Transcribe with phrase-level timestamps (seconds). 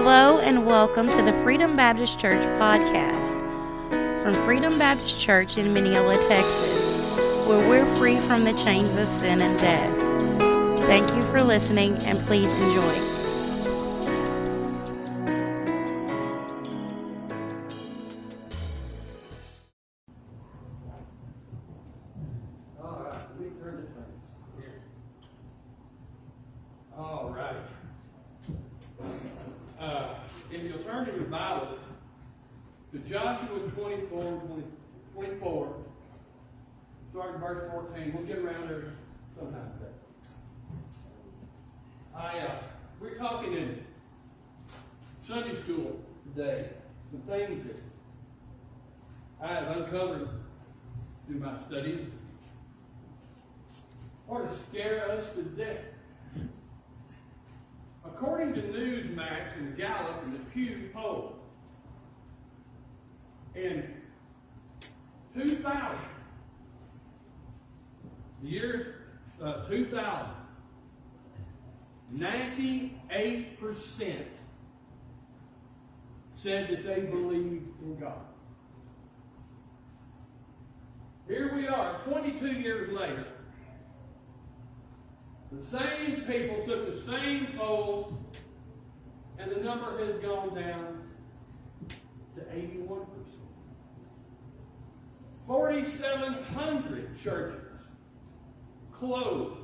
[0.00, 3.32] Hello and welcome to the Freedom Baptist Church podcast
[4.22, 7.18] from Freedom Baptist Church in Mineola, Texas,
[7.48, 10.80] where we're free from the chains of sin and death.
[10.82, 13.17] Thank you for listening and please enjoy.
[37.48, 38.92] Verse 14, we'll get around there
[39.38, 39.92] sometime today.
[42.14, 42.56] I, uh,
[43.00, 43.84] we're talking in
[45.26, 46.68] Sunday school today,
[47.10, 47.80] some things that
[49.40, 50.28] I have uncovered
[51.26, 52.06] through my studies
[54.26, 55.78] or to scare us to death.
[58.04, 61.36] According to Newsmax and Gallup and the Pew poll,
[63.54, 63.94] in
[65.34, 65.98] 2000,
[68.42, 68.94] the year
[69.42, 70.30] uh, 2000,
[72.14, 74.24] 98%
[76.36, 78.20] said that they believed in God.
[81.26, 83.26] Here we are, 22 years later.
[85.52, 88.14] The same people took the same polls,
[89.38, 91.02] and the number has gone down
[92.34, 93.06] to 81%.
[95.46, 97.67] 4,700 churches
[98.98, 99.58] closed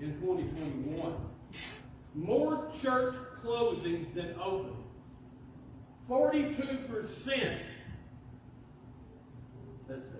[0.00, 1.14] in 2021.
[2.14, 4.76] More church closings than opened.
[6.08, 7.58] 42%.
[9.88, 10.16] Let's see.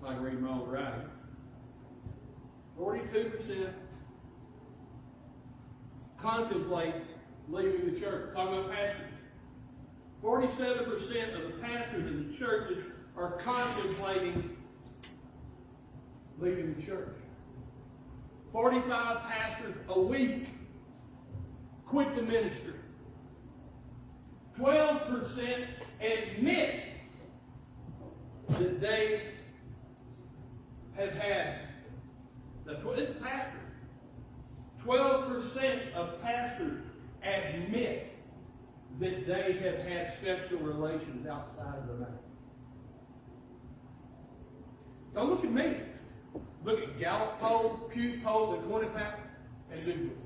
[0.00, 1.08] If I can read my own writing.
[2.78, 3.72] 42%
[6.20, 6.94] contemplate
[7.48, 8.34] leaving the church.
[8.34, 9.12] Talking about pastors.
[10.22, 12.84] 47% of the pastors in the churches
[13.16, 14.56] are contemplating
[16.38, 17.17] leaving the church.
[18.52, 20.48] 45 pastors a week
[21.86, 22.74] quit the ministry.
[24.58, 25.66] 12%
[26.00, 26.82] admit
[28.48, 29.22] that they
[30.96, 31.54] have had,
[32.64, 33.60] the, this is pastors,
[34.84, 36.82] 12% of pastors
[37.22, 38.16] admit
[38.98, 42.14] that they have had sexual relations outside of the marriage.
[45.14, 45.76] Don't look at me.
[46.68, 49.20] Look at Gallup poll, Pew poll, the 20 pack,
[49.72, 50.16] and Google.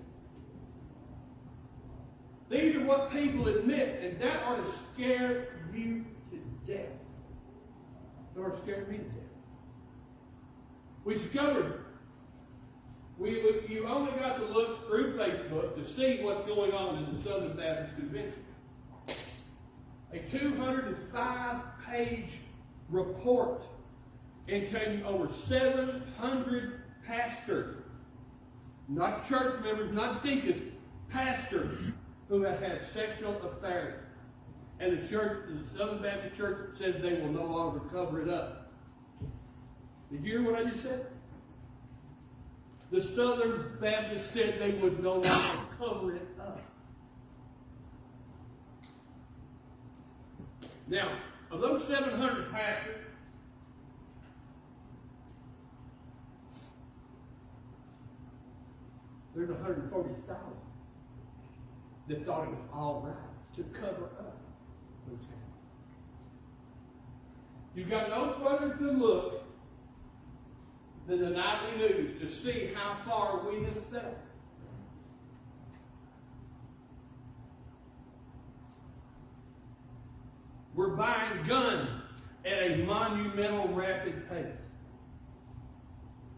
[2.50, 6.88] These are what people admit, and that ought to scare you to death.
[8.34, 9.22] That ought to scare me to death.
[11.04, 11.84] We discovered
[13.18, 17.16] we, we, you only got to look through Facebook to see what's going on in
[17.16, 18.42] the Southern Baptist Convention.
[20.12, 22.30] A 205 page
[22.88, 23.62] report
[24.48, 27.76] including over 700 pastors,
[28.88, 30.72] not church members, not deacons,
[31.08, 31.78] pastors
[32.28, 34.02] who have had sexual affairs.
[34.80, 38.72] And the church, the Southern Baptist Church says they will no longer cover it up.
[40.10, 41.06] Did you hear what I just said?
[42.90, 45.28] The Southern Baptist said they would no longer
[45.78, 46.60] cover it up.
[50.88, 51.12] Now,
[51.50, 53.04] of those 700 pastors,
[59.34, 60.36] there's 140,000
[62.08, 64.38] that thought it was all right to cover up
[65.08, 65.30] those things.
[67.74, 69.44] You've got no further to look
[71.06, 74.14] than the nightly news to see how far we have fell.
[80.74, 81.88] We're buying guns
[82.44, 84.46] at a monumental rapid pace.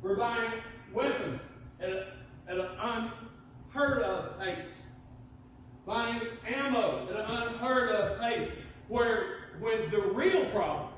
[0.02, 0.52] We're buying
[0.92, 1.40] weapons
[1.80, 2.06] at, a,
[2.48, 4.58] at an unheard of pace.
[5.86, 8.50] Buying ammo at an unheard of pace.
[8.88, 9.26] Where
[9.60, 10.88] when the real problem,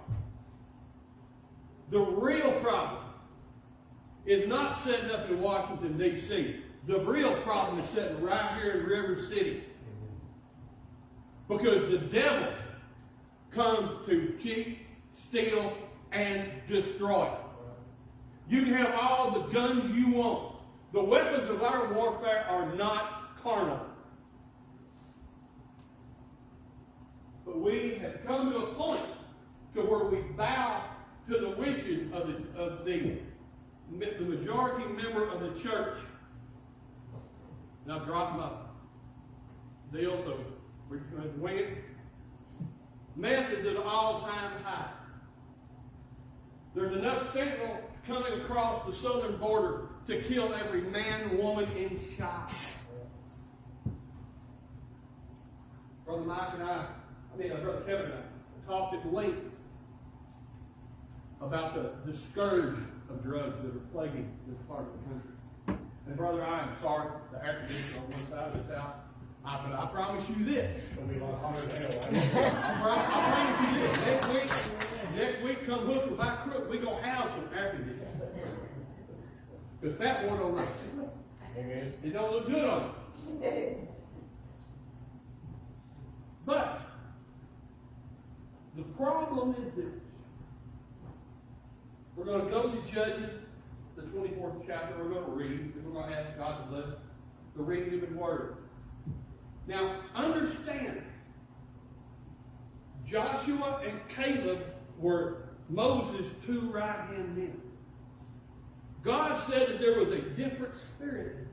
[1.90, 3.02] the real problem
[4.24, 6.56] is not setting up in Washington, D.C.
[6.86, 9.64] The real problem is sitting right here in River City.
[11.48, 12.52] Because the devil
[13.52, 14.78] comes to cheat,
[15.28, 15.76] steal,
[16.12, 17.30] and destroy.
[18.48, 20.56] You can have all the guns you want.
[20.92, 23.80] The weapons of our warfare are not carnal.
[27.46, 29.06] But we have come to a point
[29.74, 30.82] to where we bow
[31.28, 33.18] to the wishes of the, of the,
[33.98, 35.98] the majority member of the church.
[37.84, 38.50] And I've dropped my
[39.96, 40.42] deal,
[40.90, 41.68] We're going to wing it.
[43.14, 44.90] Meth is at an all-time high.
[46.74, 52.50] There's enough fentanyl coming across the southern border to kill every man, woman, and child.
[56.04, 56.86] Brother Mike and I,
[57.36, 59.52] I mean, Brother Kevin and I, talked at length
[61.40, 62.76] about the, the scourge
[63.10, 65.84] of drugs that are plaguing this part of the country.
[66.06, 68.94] And brother, I am sorry, the air conditioner on one side of this house.
[69.44, 70.82] I said, I promise you this.
[70.96, 72.00] Gonna be a lot hotter than hell.
[72.64, 74.06] I, pro- I promise you this.
[74.06, 78.08] Next week, next week, come hook without crook, we gonna have some air conditioning.
[79.80, 80.68] Because that one don't look,
[81.56, 81.92] Amen.
[82.02, 82.94] it don't look good on
[83.42, 83.78] it.
[86.44, 86.80] But
[88.76, 90.00] the problem is this.
[92.14, 93.30] We're going to go to Judges,
[93.96, 94.96] the 24th chapter.
[94.98, 95.60] We're going to read.
[95.74, 96.86] And we're going to ask God to bless
[97.56, 98.56] the reading of His Word.
[99.66, 101.02] Now, understand,
[103.06, 104.60] Joshua and Caleb
[104.98, 107.60] were Moses' two right hand men.
[109.02, 111.48] God said that there was a different spirit in them.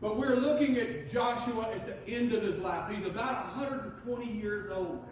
[0.00, 2.90] But we're looking at Joshua at the end of his life.
[2.90, 5.04] He's about 120 years old.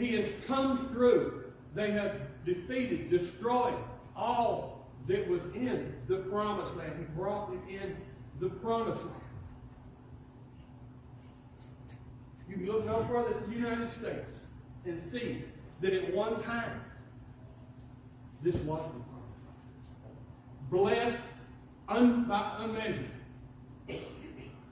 [0.00, 1.44] He has come through.
[1.74, 2.16] They have
[2.46, 3.74] defeated, destroyed
[4.16, 6.94] all that was in the promised land.
[6.98, 7.96] He brought them in
[8.40, 9.14] the promised land.
[12.48, 14.26] You can look no further than the United States
[14.86, 15.44] and see
[15.82, 16.80] that at one time,
[18.42, 19.36] this was the promised
[20.00, 21.12] land.
[21.12, 21.22] Blessed
[21.88, 23.10] un, by unmeasured.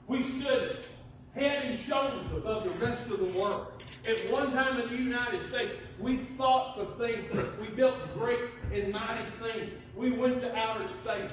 [0.07, 0.87] We stood
[1.35, 3.78] head and shoulders above the rest of the world.
[4.09, 7.31] At one time in the United States, we fought for things.
[7.61, 8.39] We built great
[8.73, 9.71] and mighty things.
[9.95, 11.29] We went to outer space.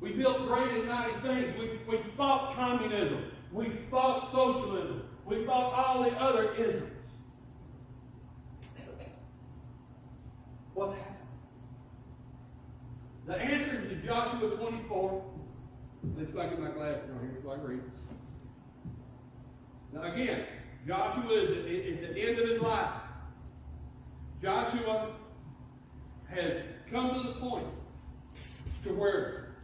[0.00, 1.56] We built great and mighty things.
[1.56, 3.26] We, we fought communism.
[3.52, 5.04] We fought socialism.
[5.26, 6.90] We fought all the other isms.
[10.74, 11.16] What's happened?
[13.26, 15.24] The answer to Joshua 24.
[16.18, 17.82] Let's get my glasses on here so I can read.
[19.92, 20.44] Now again,
[20.86, 22.90] Joshua is at, the end of his life.
[24.40, 25.10] Joshua
[26.28, 27.66] has come to the point
[28.84, 29.54] to where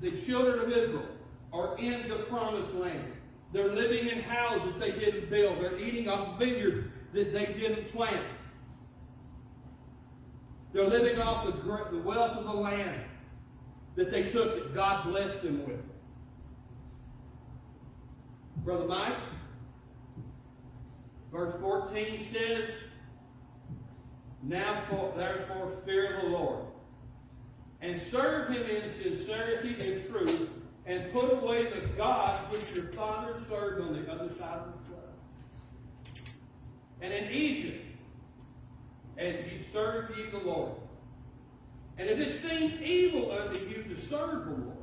[0.00, 1.06] the children of Israel
[1.52, 3.12] are in the promised land.
[3.52, 5.60] They're living in houses they didn't build.
[5.60, 8.24] They're eating off vineyards that they didn't plant.
[10.72, 11.52] They're living off the,
[11.90, 13.00] the wealth of the land
[13.96, 15.80] that they took that God blessed them with.
[18.64, 19.16] Brother Mike,
[21.32, 22.64] verse 14 says,
[24.42, 26.64] Now for, therefore fear the Lord,
[27.80, 30.50] and serve him in sincerity and truth,
[30.86, 34.94] and put away the gods which your fathers served on the other side of the
[34.94, 36.28] flood.
[37.00, 37.84] And in Egypt,
[39.18, 40.72] and ye served ye the Lord.
[41.98, 44.76] And if it seem evil unto you to serve the Lord,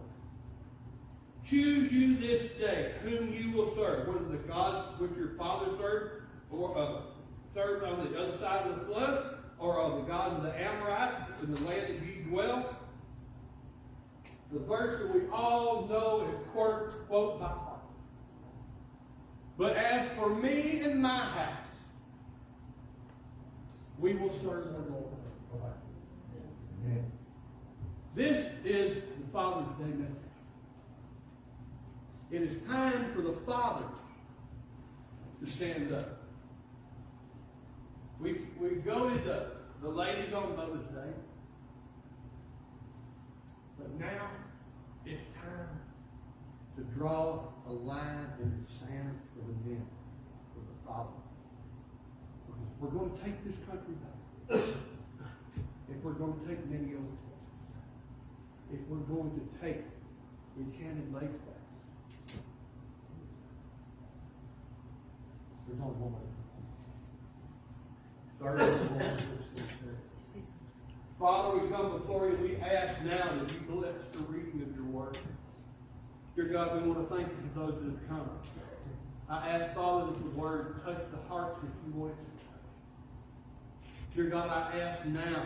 [1.45, 6.24] choose you this day whom you will serve, whether the gods which your fathers served,
[6.57, 7.03] or
[7.53, 11.31] served on the other side of the flood, or of the God of the Amorites
[11.41, 12.75] in the land that you dwell.
[14.51, 17.79] The verse that we all know and quote, quote by heart.
[19.57, 21.57] But as for me and my house,
[23.97, 25.05] we will serve the Lord.
[26.83, 27.11] Amen.
[28.13, 30.15] This is the Father's Day message.
[32.31, 33.97] It is time for the fathers
[35.43, 36.24] to stand up.
[38.19, 39.47] We, we go to the,
[39.81, 41.11] the ladies on Mother's Day.
[43.77, 44.29] But now
[45.05, 45.79] it's time
[46.77, 49.85] to draw a line in the sand for the men,
[50.53, 51.13] for the fathers.
[52.47, 54.59] Because we're going to take this country back.
[55.89, 57.03] if we're going to take Mineola,
[57.73, 59.83] Texas, if we're going to take
[60.57, 61.29] Enchanted Lake
[65.67, 66.44] there's only one way.
[68.41, 69.17] Third of all,
[71.19, 72.37] Father, we come before you.
[72.41, 75.17] We ask now that you bless the reading of your word.
[76.35, 78.29] Dear God, we want to thank you for those that have come.
[79.29, 83.95] I ask, Father, that the word touch the hearts that you want to touch.
[84.15, 85.45] Dear God, I ask now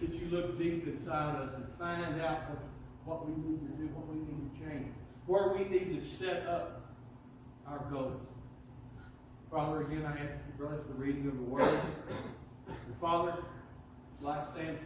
[0.00, 2.58] that you look deep inside us and find out what,
[3.04, 4.88] what we need to do, what we need to change,
[5.26, 6.82] where we need to set up
[7.66, 8.20] our goals.
[9.50, 11.80] Father, again, I ask you to bless the reading of the word.
[12.68, 13.34] And Father,
[14.20, 14.78] like Samson,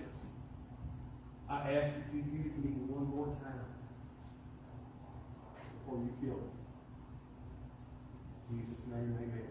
[1.51, 3.61] I ask you use me one more time
[5.85, 6.51] before you kill me.
[8.51, 9.51] In Jesus' name, amen.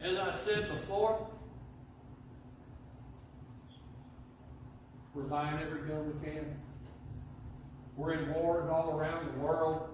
[0.00, 1.28] As I said before,
[5.12, 6.56] we're buying every gun we can.
[7.94, 9.88] We're in wars all around the world.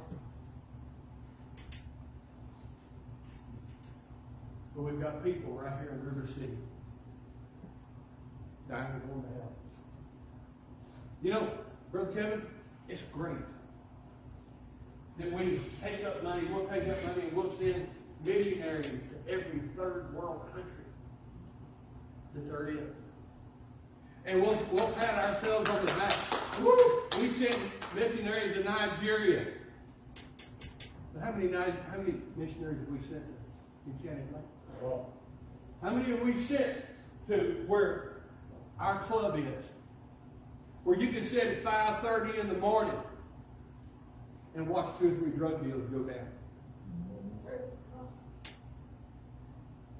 [4.74, 6.58] But we've got people right here in River City
[8.68, 9.52] dying and going to hell.
[11.22, 11.50] You know,
[11.92, 12.42] Brother Kevin,
[12.88, 13.36] it's great
[15.18, 17.86] that we take up money, we'll take up money and we'll send
[18.24, 20.84] missionaries to every third world country
[22.34, 22.90] that there is.
[24.26, 26.16] And we'll, we'll pat ourselves on the back.
[26.60, 27.02] Woo!
[27.20, 27.58] We sent
[27.94, 29.46] missionaries to Nigeria.
[31.12, 33.34] But how many, how many missionaries have we sent to
[35.82, 36.86] How many of we sit
[37.28, 38.22] to where
[38.80, 39.64] our club is?
[40.84, 42.94] Where you can sit at 5.30 in the morning
[44.54, 46.26] and watch two or three drug dealers go down.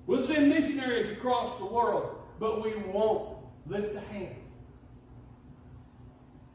[0.07, 4.37] We'll send missionaries across the world, but we won't lift a hand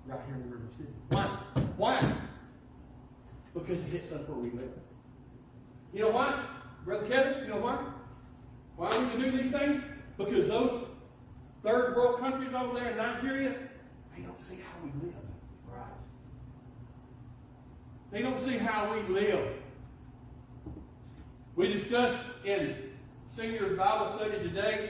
[0.05, 0.89] right here in the River City.
[1.09, 1.25] Why?
[1.77, 2.13] Why?
[3.53, 4.71] Because it hits us where we live.
[5.93, 6.45] You know why?
[6.89, 7.77] Brother Kevin, you know why?
[8.75, 9.83] Why we do these things?
[10.17, 10.87] Because those
[11.63, 13.53] third world countries over there in Nigeria,
[14.15, 15.13] they don't see how we live.
[15.67, 15.83] right.
[18.09, 19.53] They don't see how we live.
[21.55, 22.75] We discussed in
[23.37, 24.89] senior Bible study today,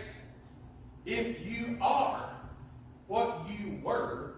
[1.05, 2.29] if you are
[3.07, 4.35] what you were,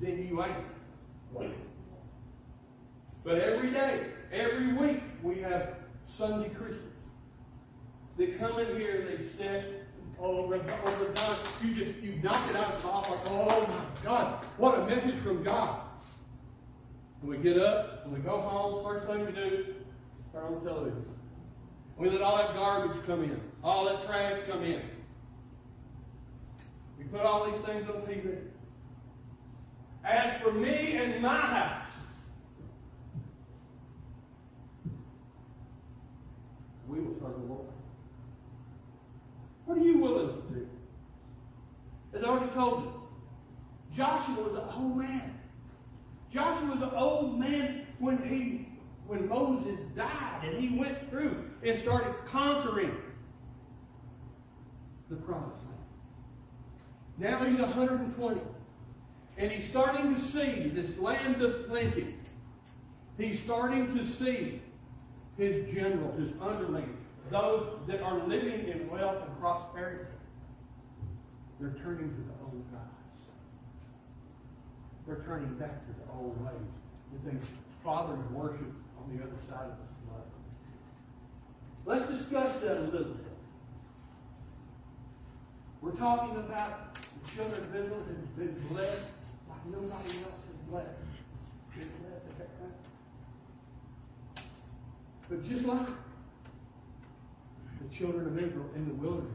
[0.00, 1.52] then you ain't.
[3.22, 5.79] But every day, every week, we have
[6.10, 6.94] Sunday Christians.
[8.18, 9.86] They come in here and they sit
[10.18, 11.38] over over God.
[11.62, 14.86] You just you knock it out of the mouth like, oh my God, what a
[14.86, 15.80] message from God.
[17.22, 18.84] And we get up and we go home.
[18.84, 19.74] First thing we do,
[20.32, 21.04] turn on the television.
[21.96, 24.82] We let all that garbage come in, all that trash come in.
[26.98, 28.38] We put all these things on TV.
[30.04, 31.90] As for me and my house,
[36.88, 37.66] we will serve the Lord.
[39.66, 40.68] What are you willing to do?
[42.14, 42.92] As I already told you,
[43.96, 45.38] Joshua was an old man.
[46.32, 48.68] Joshua was an old man when he
[49.06, 52.96] when Moses died and he went through and started conquering
[55.10, 55.80] the promised land.
[57.18, 58.40] Now he's 120.
[59.38, 62.14] And he's starting to see this land of plenty.
[63.18, 64.62] He's starting to see
[65.36, 66.96] his generals, his underlings,
[67.30, 70.04] those that are living in wealth and prosperity.
[71.58, 72.39] They're turning to the old gods.
[75.10, 76.54] They're turning back to the old ways.
[77.12, 77.44] The things
[77.82, 80.22] fathers worship on the other side of the flood.
[81.84, 83.26] Let's discuss that a little bit.
[85.80, 89.02] We're talking about the children of Israel have been blessed
[89.48, 90.40] like nobody else
[90.70, 90.86] blessed.
[91.74, 91.88] Blessed,
[92.30, 92.70] is right?
[95.28, 95.88] But just like
[97.82, 99.32] the children of Israel in the wilderness,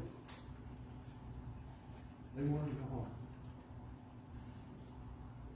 [2.38, 3.15] they wanted to go home.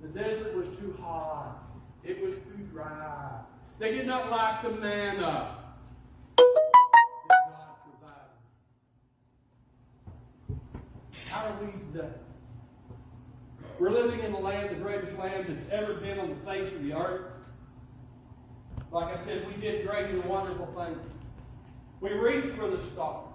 [0.01, 1.57] The desert was too hot.
[2.03, 3.31] It was too dry.
[3.79, 5.55] They did not like the manna.
[11.29, 12.09] How are we today?
[13.77, 16.83] We're living in the land, the greatest land that's ever been on the face of
[16.83, 17.25] the earth.
[18.91, 20.97] Like I said, we did great and wonderful things.
[22.01, 23.27] We reached for the stars.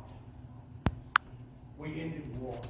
[1.78, 2.66] We ended wars.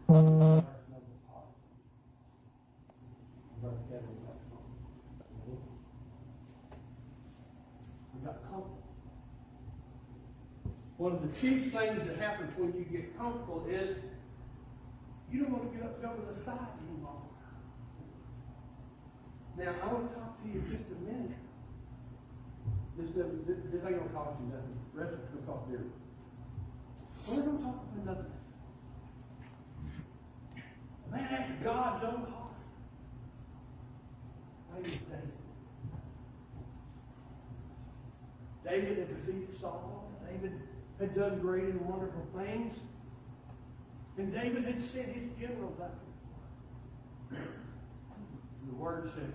[0.11, 0.65] One
[11.13, 13.95] of the chief things that happens when you get comfortable is
[15.31, 17.21] you don't want to get up to the side anymore.
[19.57, 21.37] Now, I want to talk to you just a minute.
[22.97, 23.27] This, this,
[23.71, 24.75] this ain't gonna cost you nothing.
[24.93, 25.83] The rest of it's gonna cost dear.
[27.29, 28.40] We're gonna talk about nothing.
[31.11, 32.53] Man after God's own heart.
[34.75, 35.01] David
[38.71, 38.97] David.
[38.99, 40.09] Had defeated Saul.
[40.25, 40.53] David
[40.99, 42.75] had done great and wonderful things.
[44.17, 45.99] And David had sent his generals out.
[47.29, 49.33] The word said,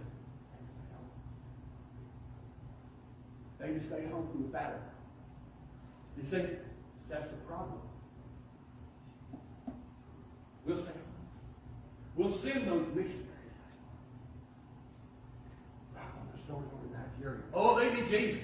[3.61, 4.78] David stayed home from the battle.
[6.16, 6.47] You see,
[7.11, 7.80] that's the problem.
[10.64, 11.15] We'll stay home.
[12.16, 13.26] We'll send those missionaries.
[15.94, 17.42] Back on the story over in Nigeria.
[17.52, 18.40] Oh, they need Jesus.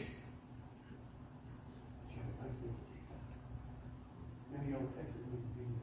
[2.10, 3.22] Champaign needs Jesus.
[4.52, 5.82] Mineola Texas need Jesus.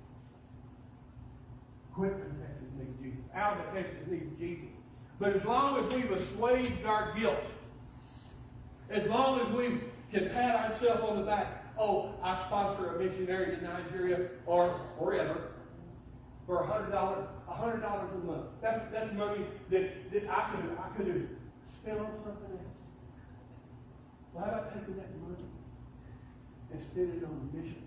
[1.96, 3.26] Quitman, Texas needs Jesus.
[3.34, 4.70] Alba, Texas needs Jesus.
[5.20, 7.44] But as long as we've assuaged our guilt,
[8.92, 9.80] as long as we
[10.12, 14.70] can pat ourselves on the back, oh, I sponsor a missionary to Nigeria or
[15.00, 15.54] wherever
[16.50, 18.46] for a hundred dollars, a month.
[18.60, 21.22] That's that's money that, that I could I could have
[21.80, 22.74] spent on something else.
[24.34, 25.46] Why about taking that money
[26.74, 27.84] and spend it on a mission?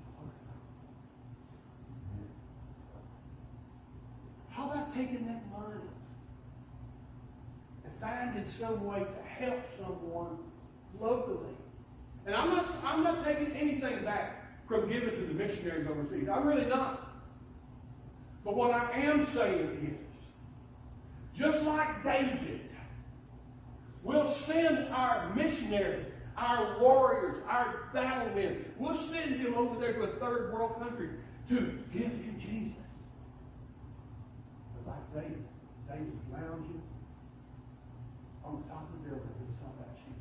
[4.50, 5.80] How about taking that money
[7.84, 10.38] and finding some way to help someone
[11.00, 11.56] locally?
[12.26, 16.28] And I'm not, I'm not taking anything back from giving to the missionaries overseas.
[16.28, 17.11] I'm really not.
[18.44, 22.60] But what I am saying is, just like David,
[24.02, 26.06] we'll send our missionaries,
[26.36, 31.10] our warriors, our battle men, we'll send them over there to a third world country
[31.48, 32.76] to give him Jesus.
[34.84, 35.44] But like David,
[35.88, 36.82] David lounging
[38.44, 40.12] on the top of the building and saw that sheep.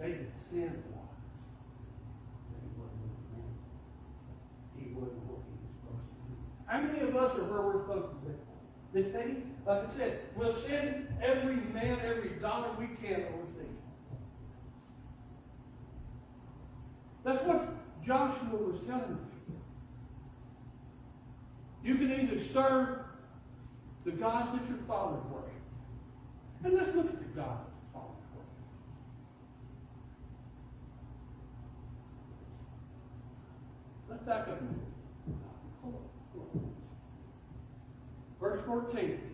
[0.00, 1.14] David sinned a lot.
[2.50, 3.46] But he wasn't what
[4.74, 6.34] he He wasn't what he was supposed to be.
[6.66, 8.34] How many of us are where we're supposed to be?
[8.92, 13.78] This day, like I said, we'll send every man, every dollar we can overseas.
[17.24, 19.32] That's what Joshua was telling us.
[21.84, 22.98] You can either serve
[24.04, 25.52] the gods that your fathers worshiped.
[26.64, 28.66] And let's look at the God that the fathers worshiped.
[34.08, 34.92] Let's back up a minute.
[38.40, 39.31] Verse 14.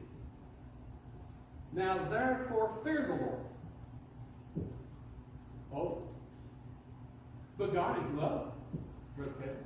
[1.78, 3.38] Now therefore fear the Lord.
[5.72, 6.02] Oh.
[7.56, 8.50] But God is love.
[9.16, 9.56] Brother Kevin.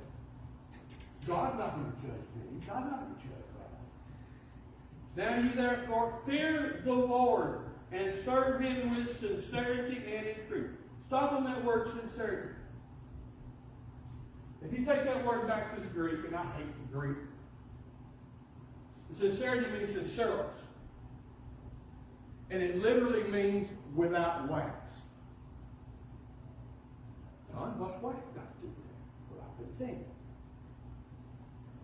[1.25, 2.59] God's not going to judge me.
[2.67, 3.73] God's not going to judge God.
[5.15, 10.69] Now you therefore fear the Lord and serve him with sincerity and in truth.
[11.07, 12.49] Stop on that word sincerity.
[14.63, 17.17] If you take that word back to the Greek, and I hate the Greek,
[19.17, 20.62] sincerity means sinceros.
[22.53, 24.93] And it literally means without wax.
[27.51, 29.31] John, what's wax got to do with it?
[29.31, 29.97] Well, I could think.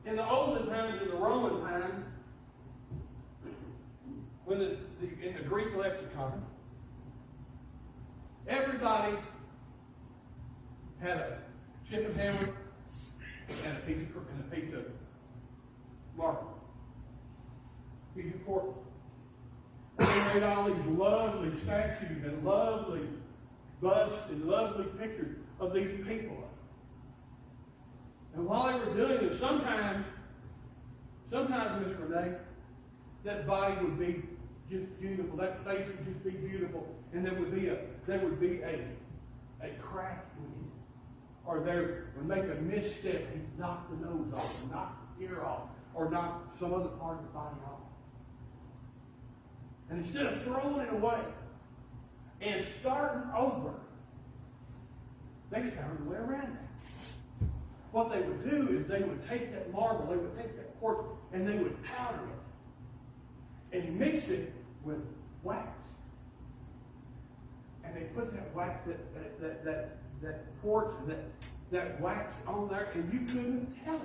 [0.05, 2.05] In the olden times, in the Roman times,
[4.45, 6.45] when the, the, in the Greek lexicon,
[8.47, 9.15] everybody
[11.01, 11.37] had a
[11.89, 12.53] chicken hammer
[13.65, 14.85] and a piece of and a piece of
[16.15, 16.59] marble,
[18.15, 18.75] piece of pork.
[19.99, 23.07] They made all these lovely statues and lovely
[23.81, 26.49] busts and lovely pictures of these people.
[28.33, 30.05] And while they were doing it, sometimes,
[31.29, 32.35] sometimes, Miss Renee,
[33.25, 34.23] that body would be
[34.69, 35.35] just beautiful.
[35.37, 38.85] That face would just be beautiful, and there would be a there would be a
[39.61, 40.71] a crack in it,
[41.45, 43.33] or there would make a misstep.
[43.33, 47.23] He'd knock the nose off, knock the ear off, or knock some other part of
[47.23, 47.88] the body off.
[49.89, 51.19] And instead of throwing it away
[52.41, 53.73] and starting over,
[55.49, 57.47] they found a way around it.
[57.91, 61.03] What they would do is they would take that marble, they would take that quartz,
[61.33, 62.19] and they would powder
[63.71, 64.99] it and mix it with
[65.43, 65.67] wax.
[67.83, 71.23] And they put that wax, that that that that, that quartz and that
[71.71, 74.01] that wax on there, and you couldn't tell it.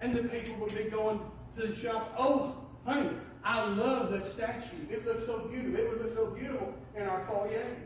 [0.00, 1.20] And the people would be going
[1.56, 3.10] to the shop, oh, honey,
[3.46, 4.90] I love that statue.
[4.90, 5.78] It looks so beautiful.
[5.78, 7.76] It would look so beautiful in our foyer.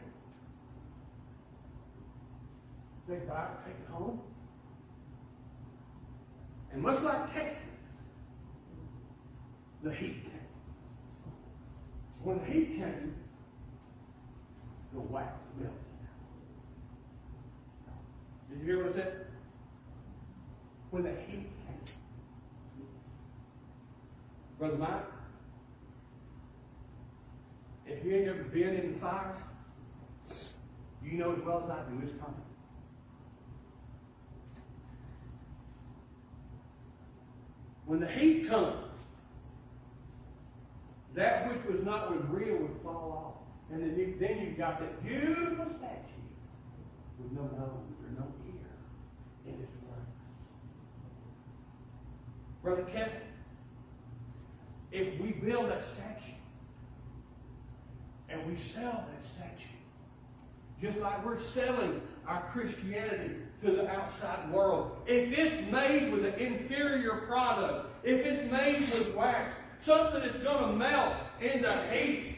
[3.06, 4.20] They buy it, take it home.
[6.72, 7.58] And much like Texas,
[9.82, 10.32] the heat came.
[12.22, 13.14] When the heat came,
[14.94, 15.76] the wax melted.
[18.48, 19.26] Did you hear what I said?
[20.90, 21.96] When the heat came.
[24.58, 25.04] Brother Mike,
[27.90, 29.34] if you ain't ever been in the fire,
[31.02, 32.34] you know as well as I do it's coming.
[37.86, 38.76] When the heat comes,
[41.14, 43.74] that which was not was real would fall off.
[43.74, 46.20] And then, you, then you've got that beautiful statue
[47.18, 48.70] with no nose or no ear.
[49.46, 50.06] It is worthless.
[52.62, 53.22] Brother Kevin,
[54.92, 56.39] if we build that statue
[58.30, 59.68] and we sell that statue,
[60.80, 66.34] just like we're selling our Christianity to the outside world, if it's made with an
[66.34, 72.36] inferior product, if it's made with wax, something that's going to melt in the heat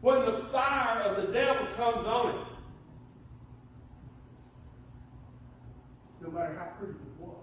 [0.00, 2.46] when the fire of the devil comes on it,
[6.20, 7.36] no matter how pretty it was,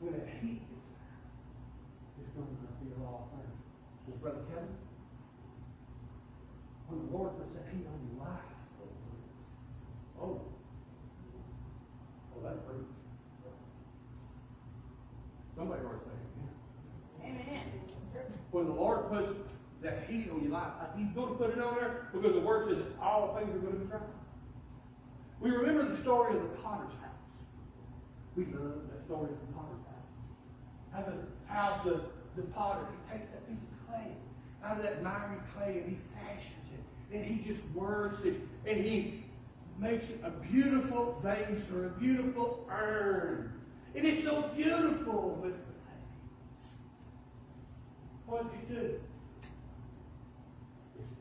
[0.00, 3.50] when that heat gets there, it's going to be a raw thing.
[4.06, 4.68] Well, Brother Kevin,
[6.88, 8.38] when the Lord puts that heat on your life,
[10.20, 10.40] oh,
[12.36, 12.84] oh, that's pretty.
[15.56, 16.16] Somebody ought to say
[17.24, 17.34] amen.
[17.34, 17.66] Amen.
[18.52, 19.40] When the Lord puts
[19.82, 22.68] that heat on your life, He's going to put it on there because the Word
[22.68, 24.00] says all things are going to be tried.
[25.40, 27.12] We remember the story of the potter's house.
[28.36, 30.92] We love that story of the potter's house.
[30.92, 31.12] How the,
[31.46, 34.12] how the, the potter, he takes that piece of clay
[34.64, 37.16] out of that miry clay and he fashions it.
[37.16, 38.40] And he just works it.
[38.66, 39.24] And he
[39.78, 43.52] makes it a beautiful vase or a beautiful urn.
[43.94, 46.02] And It is so beautiful with the clay.
[48.26, 49.00] What does he do?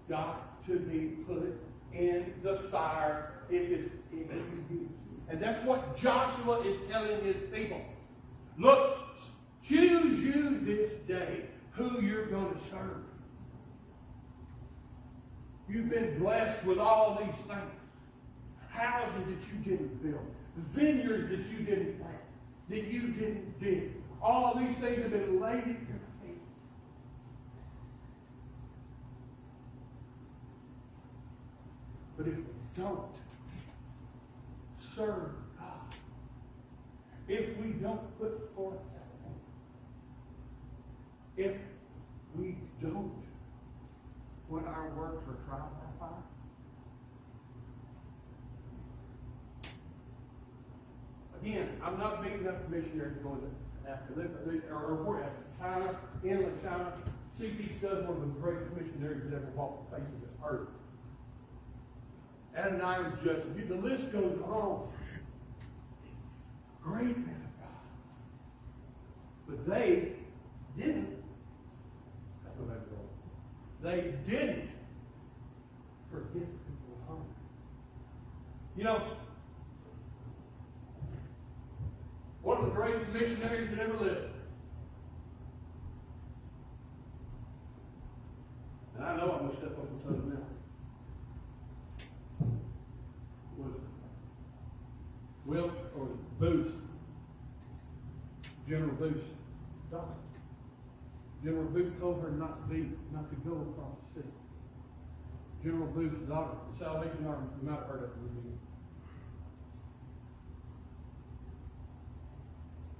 [0.10, 1.60] Got to be put
[1.94, 4.92] in the fire if it's used.
[5.28, 7.82] And that's what Joshua is telling his people.
[8.58, 9.00] Look,
[9.64, 13.04] choose you this day who you're going to serve.
[15.68, 17.72] You've been blessed with all these things.
[18.70, 20.26] Houses that you didn't build,
[20.58, 22.18] vineyards that you didn't plant,
[22.70, 23.94] that you didn't dig.
[24.22, 26.00] All these things have been laid at your
[32.18, 32.44] But if we
[32.76, 33.02] don't
[34.80, 35.96] serve God,
[37.28, 39.06] if we don't put forth that
[41.38, 41.58] if
[42.38, 43.12] we don't
[44.50, 46.24] put our work for trial by fire,
[51.42, 54.30] Again, I'm not beating up missionaries going to Africa
[54.72, 55.30] or, wherever.
[55.60, 56.94] China, inland China.
[57.38, 57.70] C.T.
[57.78, 60.70] Studd, one of the greatest missionaries that ever walked the face of the earth.
[62.58, 63.66] Adoniram Judson.
[63.68, 64.88] The list goes on.
[66.84, 67.80] Great men of God.
[69.48, 70.14] But they
[70.78, 71.16] didn't.
[73.86, 74.70] They didn't
[76.12, 77.26] forget the people of home.
[78.76, 79.12] You know,
[82.42, 84.34] one of the greatest missionaries that ever lived.
[88.96, 90.42] And I know I'm going to step off the tongue now.
[93.58, 93.74] Was
[95.46, 96.08] Will or
[96.40, 96.72] Booth,
[98.68, 99.24] General Booth,
[99.92, 100.08] daughter.
[101.44, 104.28] General Booth told her not to be, not to go across the sea.
[105.64, 108.12] General Booth's daughter, the Salvation Army, you might have heard of it.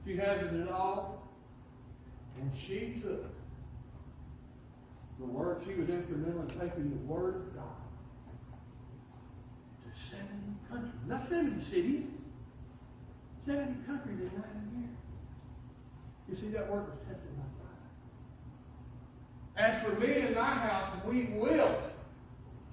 [0.06, 1.28] She had it all,
[2.40, 3.26] and she took
[5.18, 5.64] the word.
[5.66, 7.64] She was instrumental in taking the word of God
[9.84, 12.04] to seventy countries, not seventy cities,
[13.46, 14.98] seventy countries in nine years.
[16.30, 17.44] You see, that word was tested by
[19.58, 19.70] fire.
[19.70, 21.76] As for me and my house, we will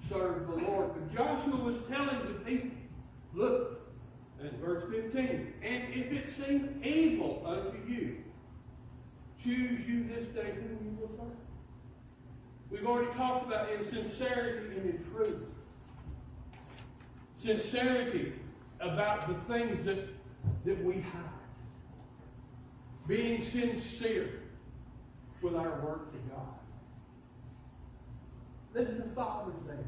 [0.08, 0.90] serve the Lord.
[0.94, 2.70] But Joshua was telling the people,
[3.34, 3.80] look,
[4.40, 8.16] in verse 15, and if it seem evil unto you,
[9.42, 11.36] choose you this day whom you will serve.
[12.70, 15.42] We've already talked about in sincerity and in truth.
[17.42, 18.32] Sincerity
[18.80, 20.08] about the things that,
[20.64, 21.22] that we hide.
[23.06, 24.40] Being sincere
[25.40, 26.54] with our work to God.
[28.72, 29.82] This is a Father's Day.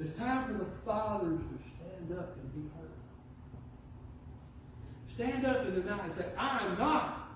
[0.00, 2.90] It's time for the fathers to stand up and be heard.
[5.14, 7.28] Stand up in the night and say, I am not.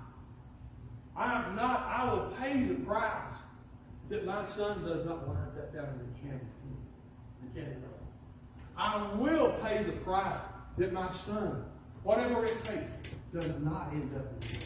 [1.14, 1.86] I am not.
[1.86, 3.34] I will pay the price
[4.08, 6.40] that my son does not wind that down in the channel.
[7.54, 7.76] The.
[8.76, 10.40] I will pay the price
[10.78, 11.64] that my son,
[12.02, 14.60] whatever it takes, does not end up in jail.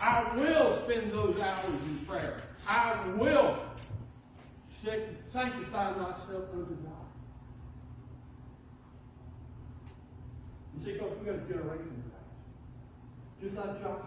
[0.00, 2.42] I will spend those hours in prayer.
[2.68, 3.58] I will
[4.84, 6.92] sanctify myself unto God.
[10.76, 13.42] You see, folks, we got a generation of that.
[13.42, 14.06] Just like Joshua.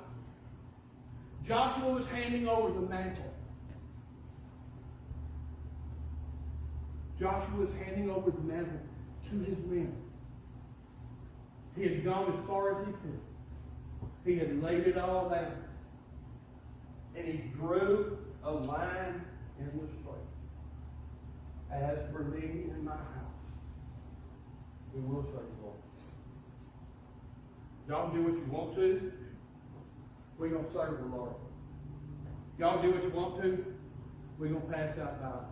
[1.47, 3.33] Joshua was handing over the mantle.
[7.19, 8.79] Joshua was handing over the mantle
[9.29, 9.93] to his men.
[11.77, 13.19] He had gone as far as he could.
[14.25, 15.51] He had laid it all down.
[17.15, 19.21] And he drew a line
[19.59, 20.15] in the slate.
[21.71, 23.01] As for me and my house,
[24.93, 25.75] we will serve the Lord.
[27.87, 29.11] Y'all do what you want to.
[30.37, 31.35] We're going to serve the Lord.
[32.57, 33.65] Y'all do what you want to.
[34.39, 35.45] We're going to pass out Bible.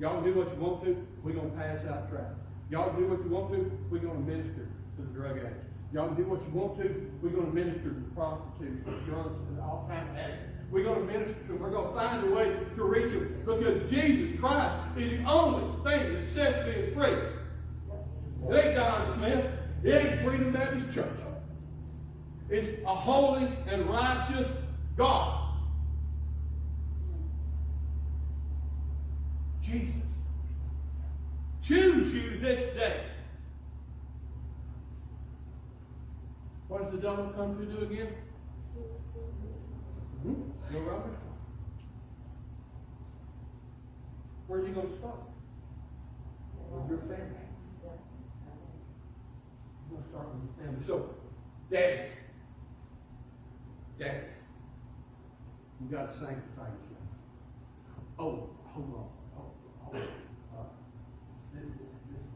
[0.00, 1.06] Y'all do what you want to.
[1.22, 2.34] We're going to pass out tract.
[2.70, 3.70] Y'all do what you want to.
[3.90, 5.66] We're going to minister to the drug addicts.
[5.92, 7.10] Y'all can do what you want to.
[7.22, 10.42] We're going to minister to prostitutes, drunks, and all kinds of addicts.
[10.70, 11.60] We're going to minister to them.
[11.60, 15.64] We're going to find a way to reach them because Jesus Christ is the only
[15.84, 17.14] thing that sets me free.
[18.50, 19.46] It ain't Don Smith.
[19.84, 21.18] It ain't Freedom Baptist Church.
[22.50, 24.48] It's a holy and righteous
[24.96, 25.40] God.
[29.62, 29.94] Jesus.
[31.62, 33.00] Choose you this day.
[36.68, 38.08] What does the devil come to do again?
[40.22, 40.34] Hmm?
[40.72, 41.18] No rubbish.
[44.46, 45.16] Where's he going to start?
[46.70, 47.46] With your family.
[49.80, 50.84] He's going to start with your family.
[50.86, 51.14] So,
[51.70, 52.10] daddies,
[53.98, 54.34] daddies,
[55.80, 57.08] you got to sanctify yourself.
[58.20, 59.08] Oh, hold on.
[59.36, 59.50] Oh,
[59.82, 60.02] hold on.
[60.56, 60.62] Uh,
[61.54, 62.26] this, this.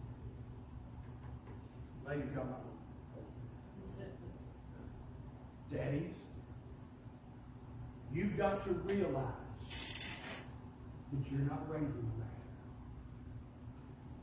[2.08, 2.67] Lady, come up.
[5.70, 6.14] Daddies,
[8.12, 9.34] you've got to realize
[11.12, 12.28] that you're not raising a man.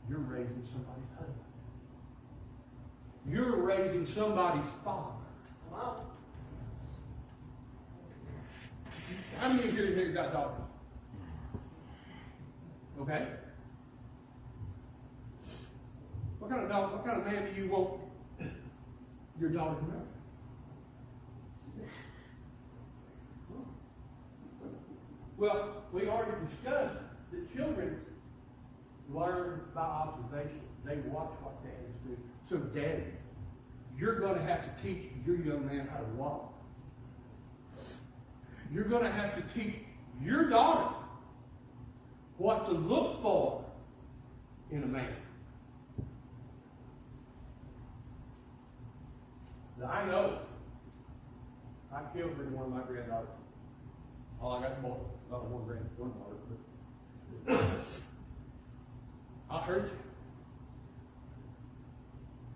[0.08, 1.36] You're raising somebody's husband.
[3.28, 5.12] You're raising somebody's father.
[9.38, 10.62] How many of you here got daughters?
[13.00, 13.26] Okay.
[16.38, 18.00] What kind of dog, what kind of man do you want
[19.38, 20.15] your daughter to marry?
[25.36, 26.96] Well, we already discussed
[27.30, 28.00] that children
[29.10, 30.60] learn by observation.
[30.84, 32.16] They watch what daddies do.
[32.48, 33.04] So, daddy,
[33.98, 36.54] you're going to have to teach your young man how to walk.
[38.72, 39.74] You're going to have to teach
[40.22, 40.94] your daughter
[42.38, 43.64] what to look for
[44.70, 45.14] in a man.
[49.86, 50.38] I know
[51.92, 53.28] I killed one of my granddaughters.
[54.40, 54.96] All I got boy.
[55.30, 56.12] Not one grand, one.
[57.46, 57.58] But
[59.50, 59.98] I heard you.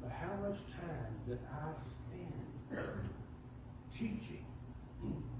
[0.00, 3.10] But how much time did I spend
[3.92, 4.44] teaching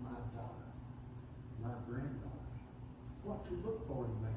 [0.02, 0.70] my daughter,
[1.62, 2.28] my granddaughter,
[3.22, 4.32] what to look for in man?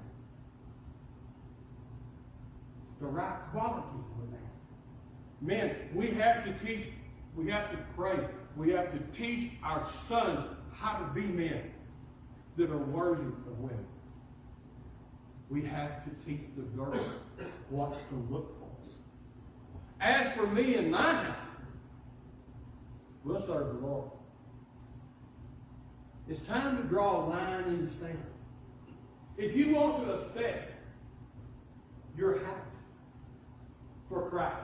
[3.00, 4.40] The right qualities a man.
[5.42, 6.88] Men, we have to teach,
[7.36, 8.18] we have to pray,
[8.56, 11.72] we have to teach our sons how to be men
[12.58, 13.86] that are worthy of women.
[15.50, 17.08] We have to teach the girls
[17.70, 18.64] what to look for.
[20.02, 21.34] As for me and my
[23.24, 24.10] we'll serve the Lord.
[26.28, 28.18] It's time to draw a line in the sand.
[29.38, 30.74] If you want to affect
[32.18, 32.58] your house
[34.10, 34.56] for Christ,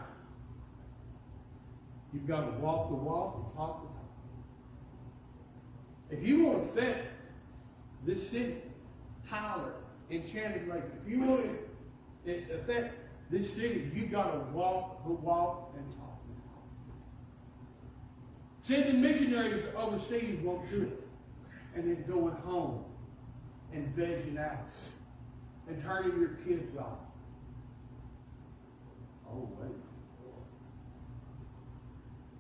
[2.13, 4.10] you've got to walk the walk and talk the talk.
[6.12, 7.18] If you want to affect
[8.05, 8.57] this city,
[9.29, 9.73] Tyler,
[10.09, 11.45] Enchanted Lake, if you want
[12.25, 12.95] to affect
[13.29, 16.63] this city, you've got to walk the walk and talk the talk.
[18.63, 21.05] Sending missionaries overseas won't do it.
[21.75, 22.83] And then going home
[23.71, 24.71] and vegging out
[25.67, 26.97] and turning your kids off.
[29.31, 29.71] Oh, wait.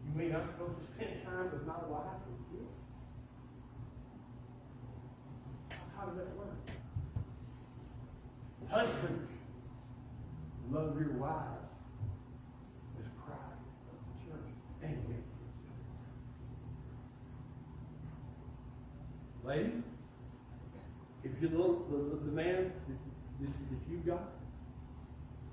[0.07, 2.73] You mean I'm supposed to spend time with my wife and kids?
[5.99, 6.55] How does that work?
[8.69, 9.31] Husbands,
[10.71, 11.65] love your wives
[12.99, 13.59] as Christ
[13.91, 14.49] of the church.
[14.81, 15.23] Amen.
[19.43, 19.83] Ladies,
[21.25, 22.71] if you look, the, the, man
[23.41, 24.31] that, that you got,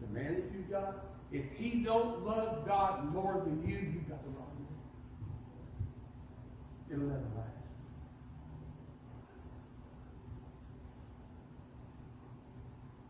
[0.01, 4.23] the man that you've got, if he don't love God more than you, you've got
[4.23, 4.79] the wrong man.
[6.89, 7.56] It'll never last.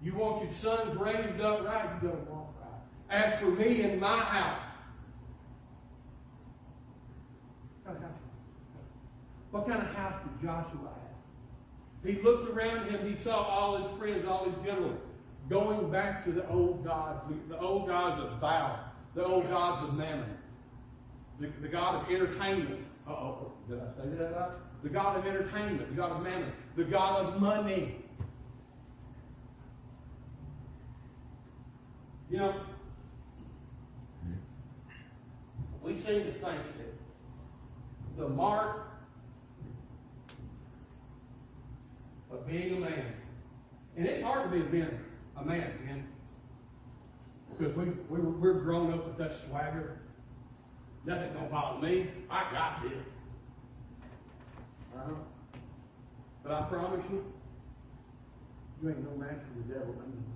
[0.03, 3.23] You want your sons raised up right, you gotta walk right.
[3.23, 4.61] As for me and my house,
[9.51, 12.05] what kind of house did Joshua have?
[12.05, 15.01] He looked around him, he saw all his friends, all his generals,
[15.49, 18.79] going back to the old gods, the, the old gods of Baal,
[19.15, 20.37] the old gods of Mammon,
[21.41, 24.51] the, the god of entertainment, Uh-oh, did I say that?
[24.83, 27.97] The God of entertainment, the God of mammon, the God of money.
[32.29, 32.55] You know,
[35.81, 36.95] we seem to think that
[38.17, 38.89] the mark
[42.33, 43.13] of being a man,
[43.97, 44.81] and it's hard to be
[45.37, 46.09] a man, man,
[47.57, 50.01] because we, we, we're grown up with that swagger.
[51.05, 52.09] Nothing gonna bother me.
[52.29, 52.99] I got this.
[54.97, 55.13] Uh-huh.
[56.43, 57.25] But I promise you,
[58.83, 59.95] you ain't no match for the devil.
[60.03, 60.36] I mean, this.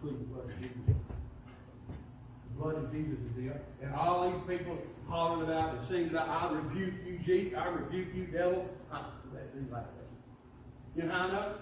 [0.00, 0.76] plead the blood of Jesus.
[0.86, 3.60] The blood of Jesus is there.
[3.82, 7.58] And all these people hollering about and singing about, I rebuke you, Jesus.
[7.58, 8.68] I rebuke you, devil.
[8.92, 10.96] I, that like that.
[10.96, 11.54] You know how I know?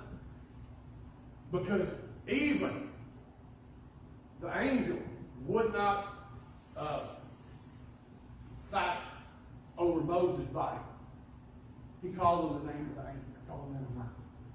[1.52, 1.88] Because
[2.28, 2.90] even
[4.40, 4.98] the angel
[5.46, 6.14] would not
[6.76, 7.00] uh,
[8.70, 8.98] fight
[9.76, 10.78] over Moses' body.
[12.02, 13.24] He called on the name of the angel.
[13.48, 13.86] Called on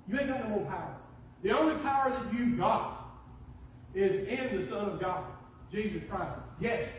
[0.08, 0.96] the You ain't got no more power.
[1.41, 3.03] The only power that you got
[3.93, 5.23] is in the Son of God,
[5.71, 6.32] Jesus Christ.
[6.60, 6.89] Yes.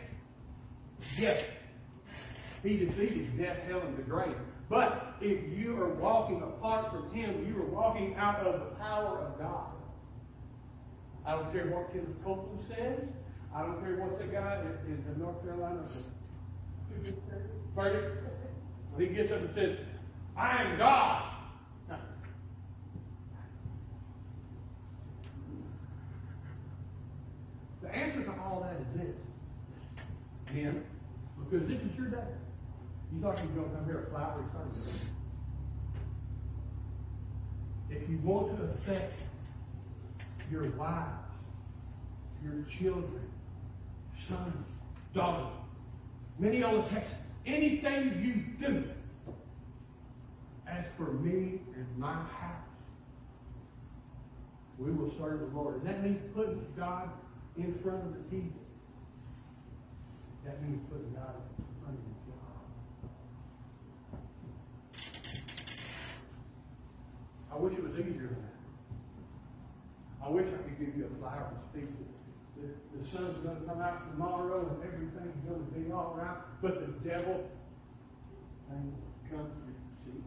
[1.18, 1.44] Yes.
[2.62, 4.37] He defeated death, hell, and the grave.
[4.68, 9.18] But if you are walking apart from Him, you are walking out of the power
[9.18, 9.66] of God.
[11.26, 13.00] I don't care what Kenneth Copeland says.
[13.54, 15.83] I don't care what the guy in, in North Carolina
[17.76, 18.18] Furtick,
[18.98, 19.78] he gets up and says,
[20.37, 21.34] I am God.
[27.94, 30.52] The answer to all that is this.
[30.52, 30.85] Men,
[31.38, 32.26] because this is your day.
[33.12, 35.11] You thought you were going to come here a flowery Sunday.
[37.90, 39.14] If you want to affect
[40.50, 41.28] your wives,
[42.42, 43.30] your children,
[44.26, 44.66] sons,
[45.14, 45.46] daughters,
[46.40, 47.14] Mineola, Texas,
[47.46, 48.85] anything you do,
[50.66, 52.66] as for me and my house,
[54.78, 55.76] we will serve the Lord.
[55.76, 57.09] And that means putting God
[57.57, 58.51] in front of the TV.
[60.45, 62.64] That means putting God in front of the job.
[67.53, 68.59] I wish it was easier than that.
[70.25, 71.90] I wish I could give you a flower and speak
[72.57, 76.37] the, the sun's going to come out tomorrow and everything's going to be all right,
[76.62, 77.51] but the devil
[79.31, 79.73] comes to
[80.05, 80.23] see.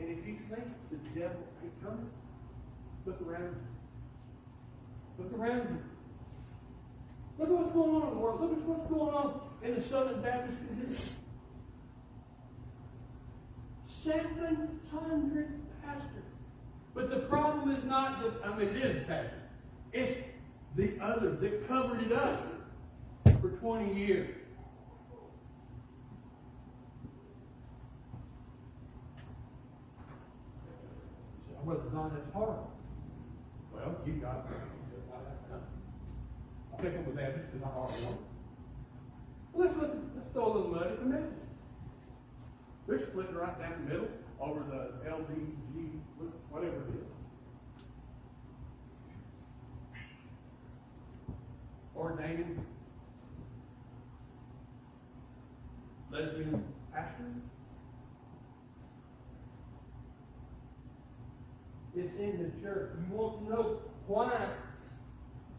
[0.00, 2.10] And if you think the devil ain't coming,
[3.08, 3.56] look around.
[5.18, 5.82] Look around you.
[7.38, 8.40] Look at what's going on in the world.
[8.40, 11.14] Look at what's going on in the Southern Baptist Convention.
[13.86, 15.48] 700
[15.84, 16.22] pastors
[16.98, 19.38] but the problem is not that, I mean, it is passion.
[19.92, 20.20] It's
[20.74, 22.44] the other that covered it up
[23.40, 24.34] for 20 years.
[31.64, 32.58] Well, not as hard.
[33.78, 34.56] Well, you got it.
[36.72, 38.18] Up with that just because I hard one.
[39.54, 41.24] Let's look, let's throw a little mud at the message.
[42.86, 44.08] They're split right down the middle
[44.40, 46.00] over the LDG,
[46.50, 47.06] whatever it is.
[51.96, 52.64] Ordaining
[56.12, 57.24] lesbian pastor.
[61.96, 62.90] It's in the church.
[62.98, 64.32] You want to know why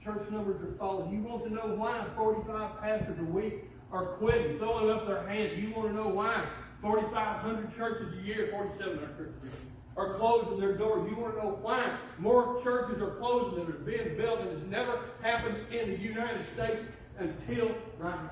[0.04, 1.12] church numbers are falling.
[1.12, 5.58] You want to know why 45 pastors a week are quitting, throwing up their hands.
[5.58, 6.46] You want to know why
[6.82, 9.56] 4,500 churches a year, 4,700 churches a year,
[9.98, 11.10] are closing their doors.
[11.10, 14.66] You want to know why more churches are closing than are being built, and it's
[14.68, 16.82] never happened in the United States
[17.18, 18.32] until right now.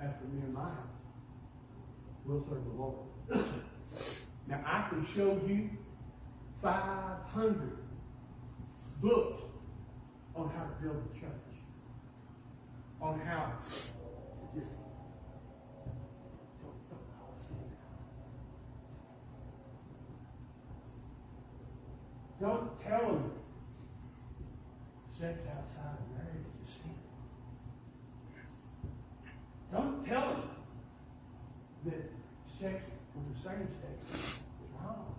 [0.00, 0.70] And my
[2.24, 3.09] we'll serve the Lord.
[4.90, 5.70] Can show you
[6.60, 7.78] 500
[9.00, 9.42] books
[10.34, 11.30] on how to build a church,
[13.00, 13.52] on how
[14.52, 14.66] just
[22.40, 23.30] don't tell them
[25.20, 26.94] sex outside of marriage is sin.
[29.72, 30.42] Don't tell them
[31.84, 32.10] that
[32.58, 32.84] sex
[33.14, 34.40] with the same sex is
[34.74, 35.14] wrong.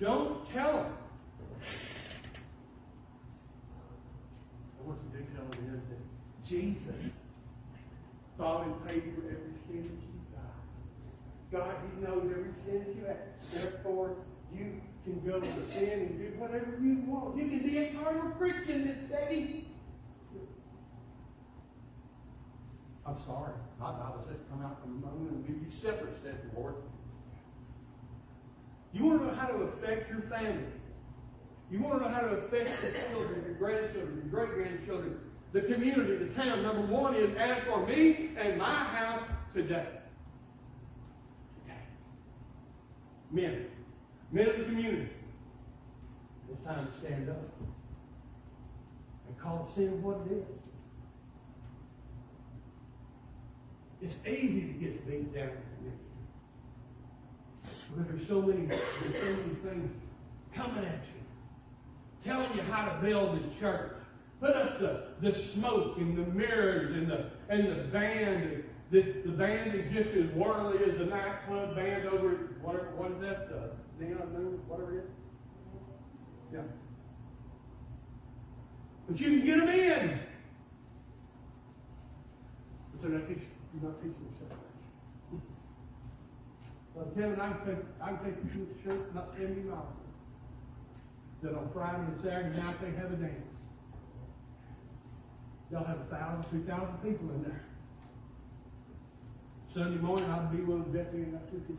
[0.00, 0.92] Don't tell him
[4.84, 7.12] i want the big deal is that Jesus
[8.36, 11.66] thought and paid for every sin that you got.
[11.66, 13.18] God, He knows every sin that you have.
[13.52, 14.16] Therefore,
[14.52, 17.36] you can go and sin and do whatever you want.
[17.36, 19.64] You can be a carnal Christian this day.
[23.06, 23.52] I'm sorry.
[23.78, 26.74] My Bible says come out from among them and be ye separate, said the Lord.
[28.94, 30.62] You want to know how to affect your family.
[31.70, 35.18] You want to know how to affect your children, your grandchildren, your great grandchildren,
[35.52, 36.62] the community, the town.
[36.62, 39.22] Number one is as for me and my house
[39.52, 39.88] today.
[43.32, 43.66] Men.
[44.30, 45.08] Men of the community.
[46.52, 47.50] It's time to stand up
[49.26, 50.44] and call sin what it is.
[54.02, 55.92] It's easy to get beat down in
[57.94, 59.90] Because there's so many, there's so many things
[60.54, 63.92] coming at you, telling you how to build a church.
[64.40, 68.64] Put up the, the smoke and the mirrors and the and the band.
[68.90, 73.12] The, the band is just as worldly as the nightclub band over at whatever what
[73.12, 73.48] is that?
[73.48, 75.10] The neon moon, whatever it is.
[76.52, 76.60] Yeah.
[79.08, 80.18] But you can get them in.
[82.92, 84.63] But they're not teaching, you're not teaching yourself.
[86.94, 89.88] Well, Kevin, I can take, I can you to church, not seventy miles.
[91.42, 93.34] Then on Friday and Saturday night they have a dance.
[95.70, 97.64] They'll have a thousand, two thousand people in there.
[99.74, 101.74] Sunday morning, I'll be willing to bet they got two fifty.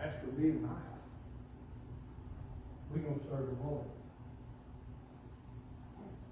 [0.00, 1.08] As for me and my house,
[2.94, 3.86] we gonna serve the Lord.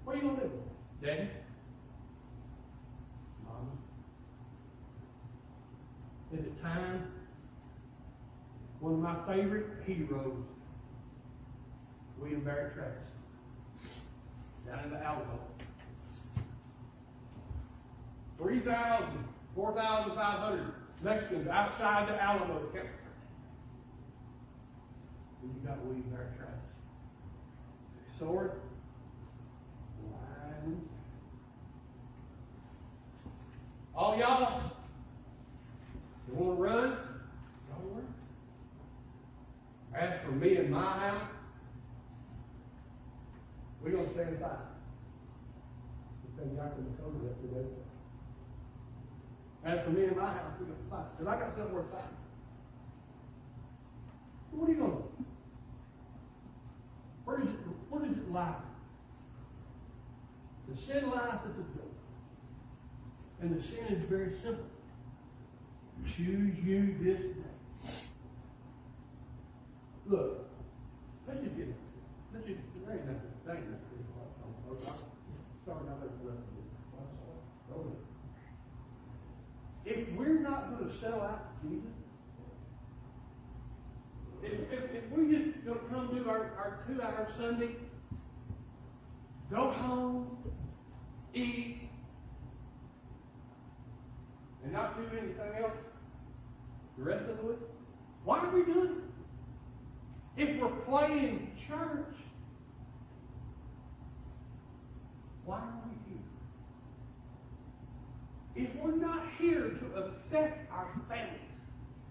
[0.05, 0.51] What are you gonna do?
[1.03, 1.27] Daddy?
[6.33, 7.11] Is the time?
[8.79, 10.45] One of my favorite heroes,
[12.17, 14.01] William Barrett Travis,
[14.65, 15.39] down in the Alamo.
[18.37, 19.07] 3,000,
[19.55, 20.73] 4,500
[21.03, 23.01] Mexicans outside the Alamo kept
[25.41, 26.55] and you got William Barrett Travis.
[28.19, 28.51] Sword,
[30.11, 30.87] lines.
[33.95, 34.71] All y'all,
[36.31, 36.97] you want to run?
[37.69, 38.13] Y'all run.
[39.93, 41.21] As for me and my house,
[43.81, 44.57] we're going to stand aside.
[46.23, 46.81] We think Dr.
[46.81, 47.67] McCullough left today.
[49.65, 51.17] As for me and my house, we're going to fight.
[51.17, 52.17] Because I got something worth fighting.
[54.51, 55.25] What are you going to do?
[57.25, 57.55] Where does it,
[57.89, 58.55] where does it lie?
[60.67, 61.87] The sin lies at the door.
[63.41, 64.65] And the sin is very simple.
[66.05, 68.07] Choose you this day.
[70.05, 70.49] Look,
[71.27, 71.75] let's just get it.
[72.33, 73.91] Let's just, there ain't nothing, there ain't nothing.
[75.65, 76.11] Sorry, now let
[79.85, 81.91] If we're not going to sell out to Jesus,
[84.43, 87.75] if, if, if we just gonna come do our, our two hour Sunday,
[89.51, 90.37] go home,
[91.33, 91.89] eat,
[94.63, 95.77] and not do anything else
[97.03, 97.55] the rest of the
[98.23, 99.01] why are we doing
[100.37, 100.37] it?
[100.37, 102.15] If we're playing church,
[105.43, 106.21] why are we here?
[108.67, 111.39] If we're not here to affect our families,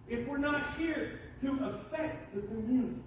[0.08, 3.04] if we're not here to affect the community.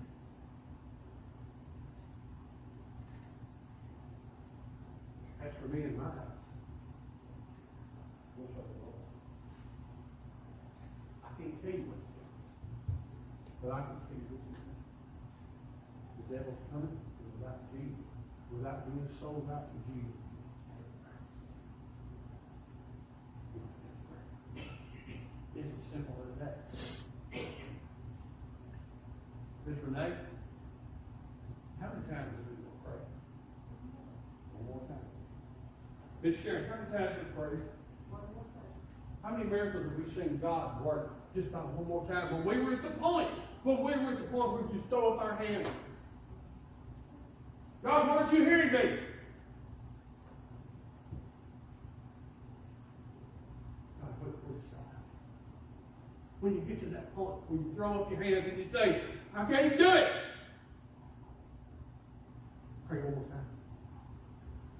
[5.45, 6.15] As for me and my house,
[8.37, 8.95] we'll serve the Lord.
[11.25, 12.13] I can't tell you what to do,
[13.63, 14.59] but I can tell you this.
[16.19, 16.99] The devil's coming
[17.39, 18.03] without Jesus,
[18.51, 20.19] without being sold out to Jesus.
[25.55, 26.67] It's as simple as that.
[29.65, 30.13] Miss Renee,
[31.79, 32.99] how many times have we going to pray?
[34.57, 35.07] One more time.
[36.21, 37.72] Miss Sharon, how many times have we prayed?
[39.33, 42.45] How many miracles have we seen God work just about one more time?
[42.45, 43.29] When we were at the point,
[43.63, 45.67] when we were at the point where we just throw up our hands.
[47.83, 48.99] God, weren't you hearing me?
[56.39, 59.01] When you get to that point, when you throw up your hands and you say,
[59.35, 60.11] I can't do it.
[62.87, 63.45] Pray one more time.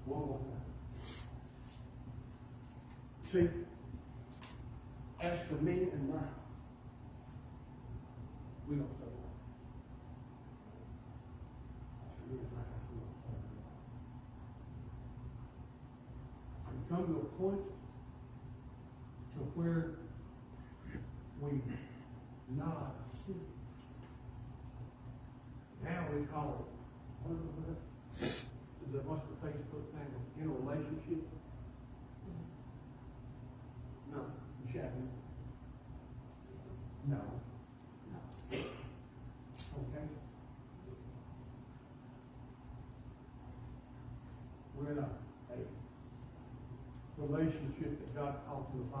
[0.04, 0.62] One more time.
[3.32, 3.63] See,
[5.24, 6.20] as for me and mine,
[8.68, 9.08] we don't feel.
[9.08, 9.24] stay.
[12.04, 13.24] As for me and mine, we don't feel.
[13.24, 13.72] stay away.
[16.68, 17.64] We come to a point
[19.32, 19.96] to where
[21.40, 21.50] we
[22.50, 22.92] nod
[25.82, 26.68] Now we call
[27.22, 28.44] one of us,
[28.92, 30.10] the most Facebook thing,
[30.42, 31.23] in a relationship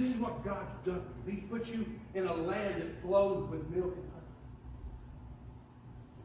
[0.00, 1.04] This is what God's done.
[1.28, 1.84] He's put you
[2.14, 4.32] in a land that flows with milk and honey.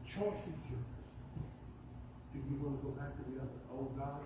[0.00, 0.96] The choice is yours.
[2.32, 4.24] Do you want to go back to the other old gods?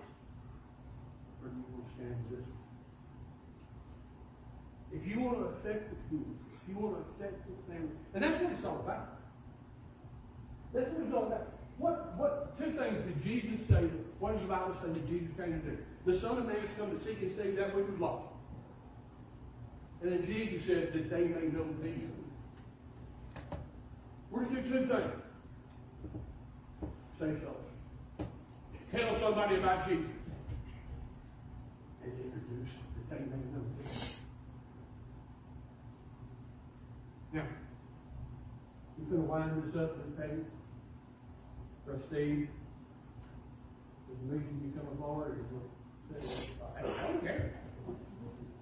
[1.43, 2.47] Or do you want to stand with this?
[4.95, 8.23] If you want to affect the community, if you want to affect the family, and
[8.23, 9.19] that's what it's all about.
[10.71, 11.59] That's what it's all about.
[11.77, 13.83] What, what, two things did Jesus say?
[14.17, 15.77] What does the Bible say that Jesus came to do?
[16.05, 18.30] The Son of Man is come to seek and save that which was lost.
[20.01, 22.07] And then Jesus said that they may know thee.
[24.31, 25.11] We're to do two things.
[27.19, 28.25] Say so.
[28.91, 30.05] Tell somebody about Jesus.
[32.03, 33.87] And introduce that they may know thee.
[37.33, 37.47] Now,
[38.97, 40.33] you're going to wind this up and pay.
[41.85, 42.47] Trustee,
[44.11, 45.37] is the reason you come forward
[46.15, 46.71] is what?
[46.77, 47.53] I don't care.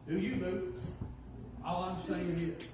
[0.08, 0.82] Do you move?
[1.66, 2.68] All I'm saying is,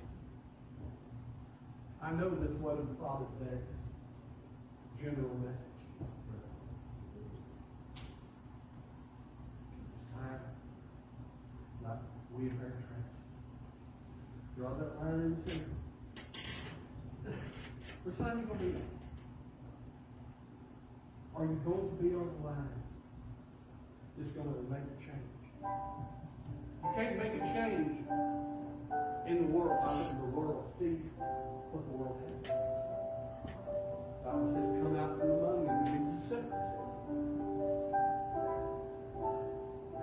[2.02, 3.58] I know this wasn't Father's Day,
[5.02, 5.74] general message.
[9.60, 10.40] It's time,
[11.84, 12.52] like we
[14.56, 15.66] draw that line in the center.
[18.04, 18.82] Which line you gonna be on?
[21.36, 22.76] Are you going to be on the line
[24.18, 25.36] that's gonna make a change?
[26.84, 28.55] You can't make a change
[29.28, 30.98] in the world by letting the world see
[31.72, 32.44] what the world has.
[32.46, 36.66] The Bible says, come out from among you and to separate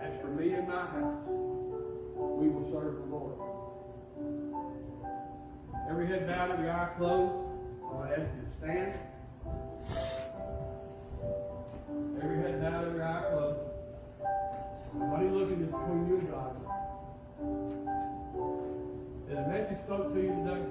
[0.02, 1.22] As for me and my house,
[2.16, 3.34] we will serve the Lord.
[5.88, 7.32] Every head bowed, every eye closed.
[7.84, 8.90] I'm going to ask you to stand.
[12.22, 13.60] Every head bowed, every eye closed.
[14.94, 16.61] Nobody looking between you and God.
[19.84, 20.62] Spoke to you today?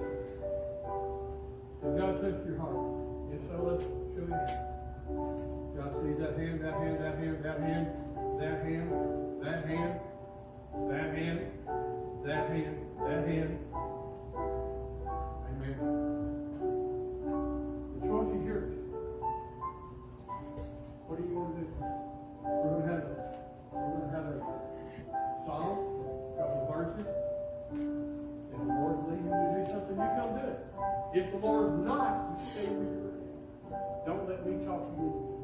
[1.84, 2.78] Has God touched your heart?
[3.34, 3.84] If so, let's
[4.16, 4.48] show hand.
[5.76, 7.88] God sees that hand, that hand, that hand, that hand,
[8.40, 8.90] that hand,
[9.42, 10.00] that hand,
[10.90, 11.40] that hand,
[12.24, 13.60] that hand, that hand.
[15.50, 16.11] Amen.
[31.14, 34.06] If the Lord not, you stay where you're at.
[34.06, 35.42] Don't let me talk to you